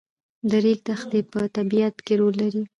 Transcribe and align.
د 0.49 0.51
ریګ 0.63 0.79
دښتې 0.87 1.19
په 1.31 1.39
طبیعت 1.55 1.95
کې 2.05 2.13
رول 2.19 2.35
لري. 2.41 2.63